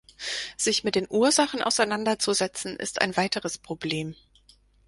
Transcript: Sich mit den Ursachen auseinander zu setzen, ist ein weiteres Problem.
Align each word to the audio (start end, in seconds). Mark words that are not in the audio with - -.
Sich 0.57 0.83
mit 0.83 0.95
den 0.95 1.05
Ursachen 1.07 1.61
auseinander 1.61 2.17
zu 2.17 2.33
setzen, 2.33 2.75
ist 2.75 3.01
ein 3.03 3.15
weiteres 3.17 3.59
Problem. 3.59 4.15